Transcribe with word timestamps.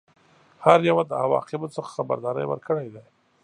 هر 0.65 0.79
یوه 0.89 1.03
د 1.07 1.11
عواقبو 1.23 1.67
څخه 1.75 1.89
خبرداری 1.97 2.45
ورکړی 2.47 2.87
دی. 2.93 3.03